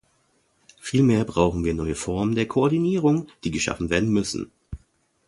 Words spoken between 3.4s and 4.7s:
die geschaffen werden müssen.